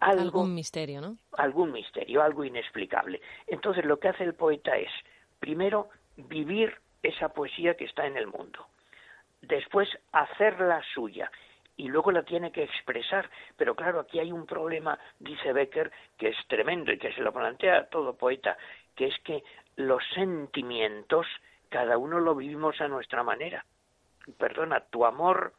algo, 0.00 0.22
algún 0.22 0.54
misterio, 0.54 1.00
¿no? 1.00 1.16
Algún 1.32 1.72
misterio, 1.72 2.22
algo 2.22 2.44
inexplicable. 2.44 3.20
Entonces 3.46 3.84
lo 3.84 3.98
que 3.98 4.08
hace 4.08 4.24
el 4.24 4.34
poeta 4.34 4.76
es, 4.76 4.90
primero, 5.40 5.88
vivir 6.16 6.76
esa 7.02 7.30
poesía 7.30 7.74
que 7.74 7.84
está 7.84 8.06
en 8.06 8.16
el 8.16 8.26
mundo. 8.26 8.66
Después, 9.40 9.88
hacerla 10.12 10.82
suya 10.94 11.30
y 11.78 11.88
luego 11.88 12.12
la 12.12 12.24
tiene 12.24 12.52
que 12.52 12.64
expresar. 12.64 13.30
Pero 13.56 13.74
claro, 13.74 14.00
aquí 14.00 14.18
hay 14.18 14.30
un 14.30 14.44
problema, 14.44 14.98
dice 15.18 15.54
Becker, 15.54 15.90
que 16.18 16.28
es 16.28 16.36
tremendo 16.48 16.92
y 16.92 16.98
que 16.98 17.12
se 17.14 17.22
lo 17.22 17.32
plantea 17.32 17.86
todo 17.86 18.16
poeta, 18.16 18.58
que 18.94 19.06
es 19.06 19.18
que 19.20 19.42
los 19.76 20.02
sentimientos 20.12 21.26
cada 21.70 21.96
uno 21.96 22.20
lo 22.20 22.34
vivimos 22.34 22.80
a 22.80 22.88
nuestra 22.88 23.22
manera. 23.22 23.64
Perdona, 24.38 24.80
tu 24.90 25.06
amor 25.06 25.54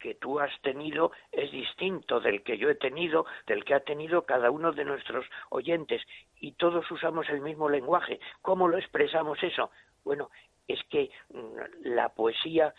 que 0.00 0.14
tú 0.14 0.40
has 0.40 0.52
tenido 0.62 1.12
es 1.32 1.50
distinto 1.50 2.20
del 2.20 2.42
que 2.42 2.56
yo 2.56 2.70
he 2.70 2.76
tenido, 2.76 3.26
del 3.46 3.64
que 3.64 3.74
ha 3.74 3.80
tenido 3.80 4.22
cada 4.22 4.50
uno 4.50 4.72
de 4.72 4.84
nuestros 4.84 5.26
oyentes, 5.50 6.00
y 6.40 6.52
todos 6.52 6.90
usamos 6.90 7.28
el 7.28 7.40
mismo 7.40 7.68
lenguaje. 7.68 8.20
¿Cómo 8.40 8.68
lo 8.68 8.78
expresamos 8.78 9.42
eso? 9.42 9.70
Bueno, 10.04 10.30
es 10.66 10.80
que 10.84 11.10
mm, 11.30 11.88
la 11.94 12.08
poesía 12.10 12.72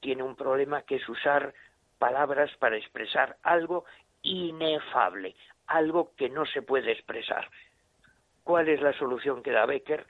tiene 0.00 0.22
un 0.22 0.36
problema 0.36 0.82
que 0.82 0.96
es 0.96 1.08
usar 1.08 1.54
palabras 1.98 2.50
para 2.58 2.76
expresar 2.76 3.36
algo 3.42 3.84
inefable, 4.22 5.34
algo 5.66 6.12
que 6.16 6.28
no 6.28 6.46
se 6.46 6.62
puede 6.62 6.92
expresar. 6.92 7.48
¿Cuál 8.42 8.68
es 8.68 8.80
la 8.80 8.92
solución 8.92 9.42
que 9.42 9.52
da 9.52 9.66
Becker? 9.66 10.06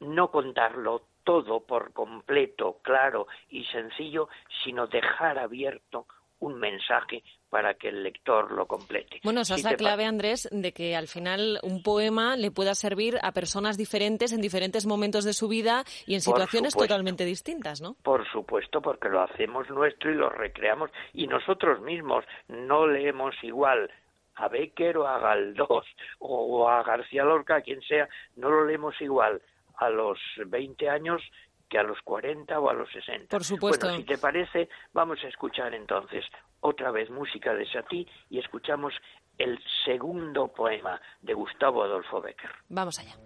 No 0.00 0.30
contarlo 0.30 1.02
todo 1.24 1.60
por 1.60 1.92
completo, 1.92 2.78
claro 2.82 3.26
y 3.48 3.64
sencillo, 3.64 4.28
sino 4.64 4.86
dejar 4.86 5.38
abierto 5.38 6.06
un 6.38 6.58
mensaje 6.58 7.22
para 7.48 7.74
que 7.74 7.88
el 7.88 8.02
lector 8.02 8.52
lo 8.52 8.66
complete. 8.66 9.20
Bueno, 9.24 9.40
esa 9.40 9.54
es 9.54 9.64
la 9.64 9.76
clave, 9.76 10.04
Andrés, 10.04 10.48
de 10.52 10.72
que 10.72 10.96
al 10.96 11.08
final 11.08 11.58
un 11.62 11.82
poema 11.82 12.36
le 12.36 12.50
pueda 12.50 12.74
servir 12.74 13.18
a 13.22 13.32
personas 13.32 13.78
diferentes 13.78 14.32
en 14.32 14.40
diferentes 14.40 14.86
momentos 14.86 15.24
de 15.24 15.32
su 15.32 15.48
vida 15.48 15.84
y 16.06 16.14
en 16.14 16.20
situaciones 16.20 16.74
totalmente 16.74 17.24
distintas, 17.24 17.80
¿no? 17.80 17.96
Por 18.02 18.28
supuesto, 18.30 18.82
porque 18.82 19.08
lo 19.08 19.22
hacemos 19.22 19.68
nuestro 19.70 20.10
y 20.10 20.14
lo 20.14 20.28
recreamos 20.28 20.90
y 21.14 21.26
nosotros 21.26 21.80
mismos 21.80 22.24
no 22.48 22.86
leemos 22.86 23.34
igual 23.42 23.90
a 24.34 24.48
Becker 24.48 24.98
o 24.98 25.06
a 25.06 25.18
Galdós 25.18 25.86
o 26.18 26.68
a 26.68 26.82
García 26.82 27.24
Lorca, 27.24 27.62
quien 27.62 27.80
sea, 27.82 28.08
no 28.36 28.50
lo 28.50 28.66
leemos 28.66 29.00
igual 29.00 29.40
a 29.78 29.90
los 29.90 30.18
20 30.44 30.88
años 30.88 31.22
que 31.68 31.78
a 31.78 31.82
los 31.82 32.00
40 32.02 32.58
o 32.60 32.70
a 32.70 32.74
los 32.74 32.90
60. 32.90 33.28
Por 33.28 33.44
supuesto. 33.44 33.86
Bueno, 33.86 33.98
si 33.98 34.04
te 34.04 34.18
parece, 34.18 34.68
vamos 34.92 35.18
a 35.24 35.28
escuchar 35.28 35.74
entonces 35.74 36.24
otra 36.60 36.90
vez 36.90 37.10
música 37.10 37.54
de 37.54 37.66
Satie 37.70 38.06
y 38.30 38.38
escuchamos 38.38 38.94
el 39.38 39.58
segundo 39.84 40.48
poema 40.48 41.00
de 41.20 41.34
Gustavo 41.34 41.82
Adolfo 41.82 42.20
Becker. 42.20 42.50
Vamos 42.68 42.98
allá. 42.98 43.16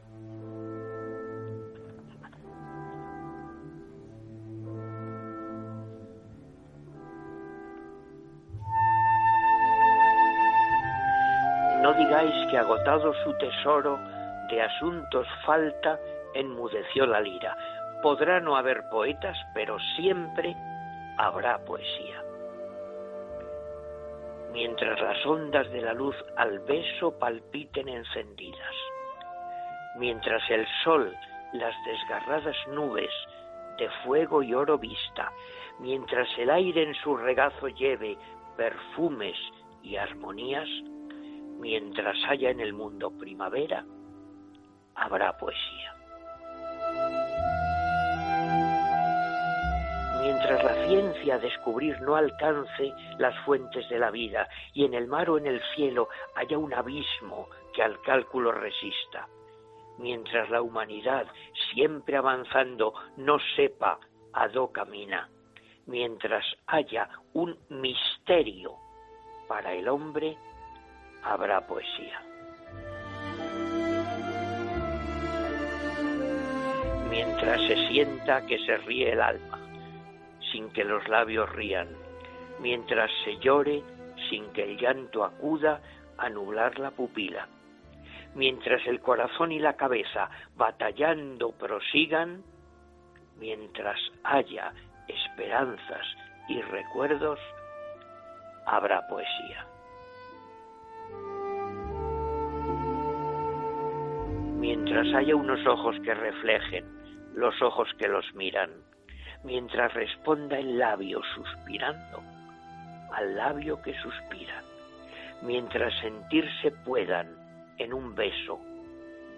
No 11.82 11.94
digáis 11.94 12.34
que 12.50 12.58
agotado 12.58 13.14
su 13.24 13.32
tesoro 13.38 13.98
de 14.50 14.60
asuntos 14.60 15.26
falta, 15.46 15.98
enmudeció 16.34 17.06
la 17.06 17.20
lira 17.20 17.56
Podrá 18.02 18.40
no 18.40 18.56
haber 18.56 18.88
poetas, 18.90 19.36
pero 19.54 19.78
siempre 19.96 20.56
habrá 21.18 21.58
poesía. 21.64 22.22
Mientras 24.52 25.00
las 25.00 25.24
ondas 25.26 25.70
de 25.70 25.82
la 25.82 25.92
luz 25.92 26.16
al 26.36 26.60
beso 26.60 27.18
palpiten 27.18 27.88
encendidas, 27.88 28.74
mientras 29.96 30.42
el 30.50 30.66
sol 30.82 31.14
las 31.52 31.74
desgarradas 31.84 32.56
nubes 32.68 33.10
de 33.78 33.88
fuego 34.04 34.42
y 34.42 34.54
oro 34.54 34.78
vista, 34.78 35.30
mientras 35.78 36.28
el 36.38 36.50
aire 36.50 36.82
en 36.82 36.94
su 36.94 37.16
regazo 37.16 37.68
lleve 37.68 38.16
perfumes 38.56 39.36
y 39.82 39.96
armonías, 39.96 40.68
mientras 41.58 42.16
haya 42.28 42.50
en 42.50 42.60
el 42.60 42.72
mundo 42.72 43.10
primavera, 43.10 43.84
habrá 44.94 45.36
poesía. 45.36 45.99
Mientras 50.20 50.62
la 50.64 50.86
ciencia 50.86 51.34
a 51.34 51.38
descubrir 51.38 52.00
no 52.02 52.16
alcance 52.16 52.92
las 53.18 53.36
fuentes 53.44 53.88
de 53.88 53.98
la 53.98 54.10
vida 54.10 54.48
y 54.74 54.84
en 54.84 54.94
el 54.94 55.06
mar 55.06 55.30
o 55.30 55.38
en 55.38 55.46
el 55.46 55.62
cielo 55.74 56.08
haya 56.34 56.58
un 56.58 56.74
abismo 56.74 57.48
que 57.72 57.82
al 57.82 58.00
cálculo 58.02 58.52
resista, 58.52 59.28
mientras 59.98 60.50
la 60.50 60.62
humanidad, 60.62 61.26
siempre 61.72 62.16
avanzando, 62.16 62.94
no 63.16 63.38
sepa 63.56 63.98
a 64.32 64.48
dónde 64.48 64.72
camina, 64.72 65.28
mientras 65.86 66.44
haya 66.66 67.08
un 67.32 67.58
misterio 67.68 68.74
para 69.48 69.72
el 69.72 69.88
hombre, 69.88 70.36
habrá 71.24 71.66
poesía. 71.66 72.20
Mientras 77.08 77.60
se 77.62 77.88
sienta 77.88 78.46
que 78.46 78.58
se 78.64 78.76
ríe 78.78 79.12
el 79.12 79.20
alma, 79.20 79.69
sin 80.52 80.70
que 80.70 80.84
los 80.84 81.06
labios 81.08 81.50
rían, 81.50 81.88
mientras 82.60 83.10
se 83.24 83.38
llore 83.38 83.82
sin 84.28 84.52
que 84.52 84.64
el 84.64 84.76
llanto 84.76 85.24
acuda 85.24 85.80
a 86.18 86.28
nublar 86.28 86.78
la 86.78 86.90
pupila, 86.90 87.48
mientras 88.34 88.86
el 88.86 89.00
corazón 89.00 89.52
y 89.52 89.58
la 89.58 89.76
cabeza 89.76 90.30
batallando 90.56 91.52
prosigan, 91.52 92.42
mientras 93.38 93.98
haya 94.24 94.72
esperanzas 95.08 96.06
y 96.48 96.60
recuerdos, 96.60 97.38
habrá 98.66 99.06
poesía. 99.08 99.66
Mientras 104.58 105.06
haya 105.14 105.34
unos 105.34 105.66
ojos 105.66 105.96
que 106.04 106.12
reflejen 106.12 106.84
los 107.34 107.60
ojos 107.62 107.88
que 107.98 108.08
los 108.08 108.34
miran, 108.34 108.70
mientras 109.44 109.92
responda 109.94 110.58
el 110.58 110.78
labio 110.78 111.20
suspirando 111.34 112.22
al 113.12 113.36
labio 113.36 113.80
que 113.82 113.94
suspira, 114.00 114.62
mientras 115.42 115.92
sentirse 116.00 116.70
puedan 116.84 117.28
en 117.78 117.92
un 117.92 118.14
beso 118.14 118.60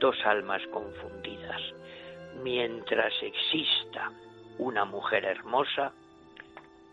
dos 0.00 0.16
almas 0.24 0.60
confundidas, 0.72 1.60
mientras 2.42 3.12
exista 3.22 4.10
una 4.58 4.84
mujer 4.84 5.24
hermosa, 5.24 5.92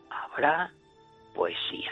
habrá 0.09 0.71
poesía. 1.33 1.91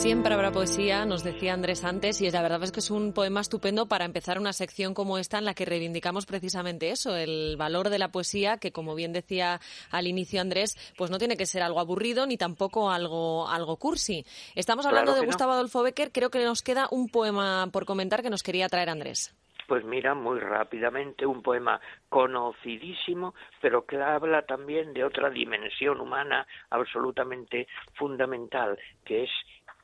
Siempre 0.00 0.32
habrá 0.32 0.50
poesía, 0.50 1.04
nos 1.04 1.24
decía 1.24 1.52
Andrés 1.52 1.84
antes, 1.84 2.22
y 2.22 2.30
la 2.30 2.40
verdad 2.40 2.62
es 2.62 2.72
que 2.72 2.80
es 2.80 2.90
un 2.90 3.12
poema 3.12 3.42
estupendo 3.42 3.84
para 3.84 4.06
empezar 4.06 4.38
una 4.38 4.54
sección 4.54 4.94
como 4.94 5.18
esta 5.18 5.36
en 5.36 5.44
la 5.44 5.52
que 5.52 5.66
reivindicamos 5.66 6.24
precisamente 6.24 6.88
eso, 6.88 7.14
el 7.14 7.56
valor 7.58 7.90
de 7.90 7.98
la 7.98 8.08
poesía, 8.08 8.56
que 8.56 8.72
como 8.72 8.94
bien 8.94 9.12
decía 9.12 9.60
al 9.90 10.06
inicio 10.06 10.40
Andrés, 10.40 10.94
pues 10.96 11.10
no 11.10 11.18
tiene 11.18 11.36
que 11.36 11.44
ser 11.44 11.62
algo 11.62 11.80
aburrido 11.80 12.26
ni 12.26 12.38
tampoco 12.38 12.90
algo, 12.90 13.46
algo 13.46 13.76
cursi. 13.76 14.24
Estamos 14.54 14.86
hablando 14.86 15.14
de 15.14 15.26
Gustavo 15.26 15.52
Adolfo 15.52 15.82
Becker, 15.82 16.12
creo 16.12 16.30
que 16.30 16.42
nos 16.46 16.62
queda 16.62 16.88
un 16.90 17.10
poema 17.10 17.68
por 17.70 17.84
comentar 17.84 18.22
que 18.22 18.30
nos 18.30 18.42
quería 18.42 18.70
traer 18.70 18.88
Andrés. 18.88 19.36
Pues 19.70 19.84
mira, 19.84 20.14
muy 20.16 20.40
rápidamente, 20.40 21.24
un 21.24 21.42
poema 21.42 21.80
conocidísimo, 22.08 23.34
pero 23.60 23.86
que 23.86 24.02
habla 24.02 24.42
también 24.42 24.92
de 24.92 25.04
otra 25.04 25.30
dimensión 25.30 26.00
humana 26.00 26.44
absolutamente 26.70 27.68
fundamental, 27.94 28.76
que 29.04 29.22
es 29.22 29.30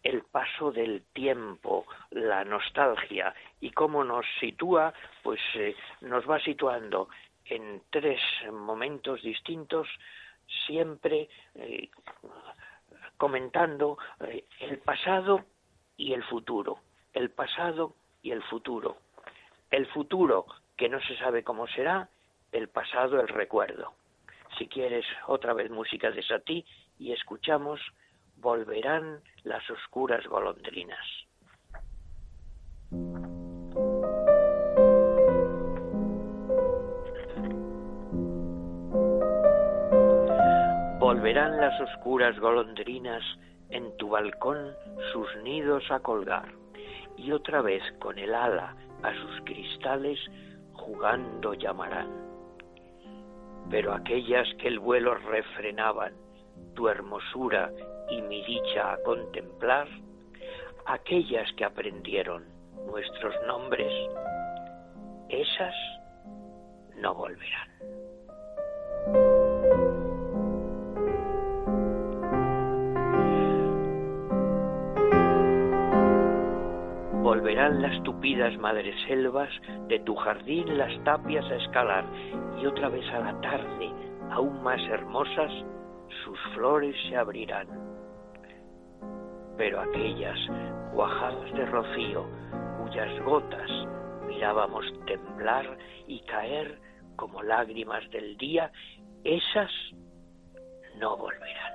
el 0.07 0.23
paso 0.23 0.71
del 0.71 1.03
tiempo, 1.13 1.85
la 2.11 2.45
nostalgia 2.45 3.35
y 3.61 3.71
cómo 3.71 4.05
nos 4.05 4.25
sitúa, 4.39 4.95
pues 5.25 5.41
eh, 5.57 5.75
nos 6.03 6.29
va 6.31 6.39
situando 6.39 7.09
en 7.47 7.83
tres 7.91 8.21
momentos 8.53 9.21
distintos, 9.23 9.89
siempre 10.67 11.29
eh, 11.57 11.89
comentando 13.17 13.99
eh, 14.21 14.45
el 14.61 14.79
pasado 14.79 15.45
y 15.97 16.13
el 16.13 16.23
futuro, 16.23 16.79
el 17.13 17.31
pasado 17.31 17.95
y 18.23 18.31
el 18.31 18.45
futuro. 18.45 18.99
El 19.73 19.87
futuro 19.87 20.47
que 20.77 20.89
no 20.89 21.01
se 21.01 21.17
sabe 21.17 21.43
cómo 21.43 21.67
será, 21.67 22.09
el 22.53 22.69
pasado 22.69 23.21
el 23.21 23.27
recuerdo. 23.27 23.95
Si 24.57 24.69
quieres 24.69 25.05
otra 25.27 25.53
vez 25.53 25.69
música 25.69 26.13
de 26.13 26.23
Satí 26.23 26.65
y 26.97 27.13
escuchamos 27.13 27.81
volverán 28.37 29.21
las 29.45 29.69
oscuras 29.71 30.27
golondrinas. 30.27 30.99
Volverán 40.99 41.57
las 41.59 41.81
oscuras 41.81 42.39
golondrinas 42.39 43.23
en 43.71 43.97
tu 43.97 44.11
balcón 44.11 44.75
sus 45.13 45.29
nidos 45.43 45.85
a 45.91 46.01
colgar, 46.01 46.53
y 47.17 47.33
otra 47.33 47.63
vez 47.63 47.83
con 48.01 48.19
el 48.19 48.35
ala 48.35 48.77
a 49.03 49.15
sus 49.15 49.41
cristales 49.45 50.19
jugando 50.73 51.55
llamarán. 51.55 52.11
Pero 53.71 53.93
aquellas 53.93 54.47
que 54.59 54.69
el 54.69 54.79
vuelo 54.79 55.15
refrenaban, 55.15 56.13
tu 56.75 56.89
hermosura 56.89 57.73
y 58.11 58.23
mi 58.23 58.43
dicha 58.45 58.93
a 58.93 59.03
contemplar, 59.03 59.89
aquellas 60.87 61.51
que 61.55 61.65
aprendieron 61.65 62.45
nuestros 62.87 63.35
nombres, 63.47 63.93
esas 65.29 65.75
no 66.97 67.15
volverán. 67.15 67.69
Volverán 77.23 77.83
las 77.83 78.03
tupidas 78.05 78.57
madreselvas 78.59 79.51
de 79.89 79.99
tu 80.01 80.15
jardín 80.15 80.79
las 80.79 81.03
tapias 81.03 81.45
a 81.47 81.57
escalar 81.57 82.05
y 82.61 82.67
otra 82.67 82.89
vez 82.89 83.05
a 83.13 83.19
la 83.19 83.41
tarde, 83.41 83.91
aún 84.31 84.63
más 84.63 84.81
hermosas, 84.89 85.53
sus 86.25 86.39
flores 86.55 86.95
se 87.09 87.17
abrirán 87.17 87.86
pero 89.57 89.81
aquellas 89.81 90.39
cuajadas 90.93 91.53
de 91.53 91.67
rocío 91.67 92.27
cuyas 92.83 93.21
gotas 93.25 93.71
mirábamos 94.27 94.85
temblar 95.07 95.79
y 96.07 96.21
caer 96.21 96.79
como 97.17 97.43
lágrimas 97.43 98.09
del 98.11 98.37
día, 98.37 98.71
esas 99.25 99.71
no 100.99 101.17
volverán. 101.17 101.73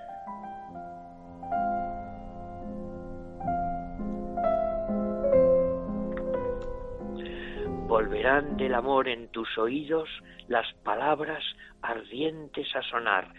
Volverán 7.88 8.56
del 8.58 8.74
amor 8.76 9.10
en 9.10 9.28
tus 9.30 9.58
oídos 9.58 10.08
las 10.48 10.72
palabras 10.84 11.44
ardientes 11.82 12.74
a 12.76 12.82
sonar. 12.84 13.34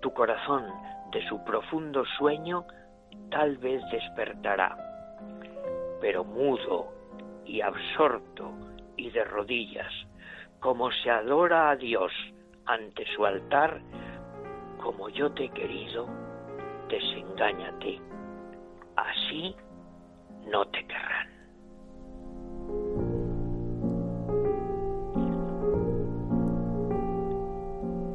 Tu 0.00 0.12
corazón 0.14 0.64
de 1.10 1.26
su 1.28 1.44
profundo 1.44 2.04
sueño 2.16 2.64
tal 3.30 3.56
vez 3.58 3.82
despertará, 3.90 4.76
pero 6.00 6.24
mudo 6.24 6.92
y 7.44 7.60
absorto 7.60 8.52
y 8.96 9.10
de 9.10 9.24
rodillas, 9.24 9.92
como 10.60 10.90
se 10.90 11.10
adora 11.10 11.70
a 11.70 11.76
Dios 11.76 12.12
ante 12.66 13.04
su 13.14 13.24
altar, 13.24 13.80
como 14.80 15.08
yo 15.08 15.32
te 15.32 15.44
he 15.44 15.50
querido, 15.50 16.06
desengáñate, 16.88 18.00
así 18.96 19.56
no 20.46 20.64
te 20.66 20.86
querrán. 20.86 21.31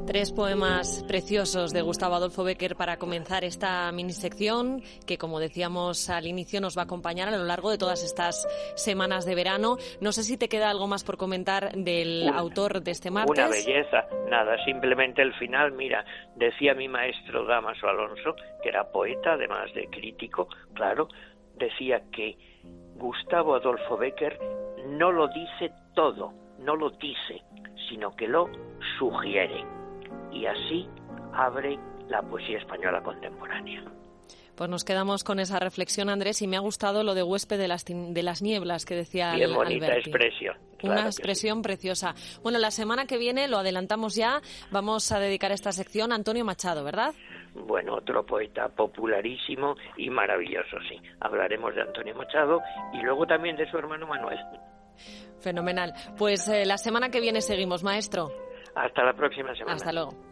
Tres 0.07 0.31
poemas 0.31 1.03
preciosos 1.05 1.73
de 1.73 1.81
Gustavo 1.81 2.15
Adolfo 2.15 2.45
Becker 2.45 2.77
para 2.77 2.95
comenzar 2.95 3.43
esta 3.43 3.91
minisección 3.91 4.81
que, 5.05 5.17
como 5.17 5.37
decíamos 5.41 6.09
al 6.09 6.27
inicio, 6.27 6.61
nos 6.61 6.77
va 6.77 6.83
a 6.83 6.85
acompañar 6.85 7.27
a 7.27 7.37
lo 7.37 7.43
largo 7.43 7.69
de 7.69 7.77
todas 7.77 8.05
estas 8.05 8.47
semanas 8.77 9.25
de 9.25 9.35
verano. 9.35 9.75
No 9.99 10.13
sé 10.13 10.23
si 10.23 10.37
te 10.37 10.47
queda 10.47 10.69
algo 10.69 10.87
más 10.87 11.03
por 11.03 11.17
comentar 11.17 11.73
del 11.73 12.29
autor 12.29 12.81
de 12.83 12.91
este 12.91 13.11
martes. 13.11 13.37
Una 13.37 13.49
belleza, 13.49 14.07
nada, 14.29 14.55
simplemente 14.63 15.21
el 15.21 15.33
final. 15.33 15.73
Mira, 15.73 16.05
decía 16.37 16.73
mi 16.73 16.87
maestro 16.87 17.45
Damaso 17.45 17.89
Alonso, 17.89 18.33
que 18.63 18.69
era 18.69 18.89
poeta, 18.89 19.33
además 19.33 19.73
de 19.73 19.87
crítico, 19.87 20.47
claro, 20.73 21.09
decía 21.55 22.01
que 22.13 22.37
Gustavo 22.95 23.55
Adolfo 23.55 23.97
Becker 23.97 24.39
no 24.87 25.11
lo 25.11 25.27
dice 25.27 25.73
todo, 25.93 26.31
no 26.59 26.77
lo 26.77 26.91
dice, 26.91 27.43
sino 27.89 28.15
que 28.15 28.29
lo 28.29 28.49
sugiere 28.97 29.65
y 30.31 30.45
así 30.45 30.87
abre 31.33 31.79
la 32.09 32.21
poesía 32.21 32.57
española 32.57 33.01
contemporánea. 33.01 33.83
Pues 34.57 34.71
nos 34.71 34.83
quedamos 34.83 35.23
con 35.23 35.39
esa 35.39 35.59
reflexión, 35.59 36.09
Andrés, 36.09 36.41
y 36.41 36.47
me 36.47 36.57
ha 36.57 36.61
gustado 36.61 37.03
lo 37.03 37.13
de 37.13 37.21
huésped 37.21 37.59
de 37.59 37.67
las, 37.67 37.85
de 37.85 38.23
las 38.23 38.41
nieblas 38.41 38.85
que 38.85 38.95
decía 38.95 39.35
Bien 39.35 39.53
bonita 39.53 39.95
expresión. 39.95 40.57
Una 40.81 41.05
expresión 41.05 41.61
preciosa. 41.61 42.15
Bueno, 42.41 42.57
la 42.57 42.71
semana 42.71 43.05
que 43.05 43.19
viene, 43.19 43.47
lo 43.47 43.59
adelantamos 43.59 44.15
ya, 44.15 44.41
vamos 44.71 45.11
a 45.11 45.19
dedicar 45.19 45.51
esta 45.51 45.71
sección 45.71 46.11
a 46.11 46.15
Antonio 46.15 46.43
Machado, 46.43 46.83
¿verdad? 46.83 47.13
Bueno, 47.53 47.95
otro 47.95 48.25
poeta 48.25 48.67
popularísimo 48.69 49.75
y 49.95 50.09
maravilloso, 50.09 50.77
sí. 50.89 50.99
Hablaremos 51.19 51.75
de 51.75 51.81
Antonio 51.81 52.15
Machado 52.15 52.59
y 52.93 53.03
luego 53.03 53.27
también 53.27 53.57
de 53.57 53.69
su 53.69 53.77
hermano 53.77 54.07
Manuel. 54.07 54.39
Fenomenal. 55.39 55.93
Pues 56.17 56.47
eh, 56.47 56.65
la 56.65 56.79
semana 56.79 57.09
que 57.09 57.21
viene 57.21 57.41
seguimos, 57.41 57.83
maestro. 57.83 58.31
Hasta 58.77 59.03
la 59.03 59.13
próxima 59.13 59.55
semana. 59.55 59.77
Hasta 59.77 59.91
luego. 59.91 60.26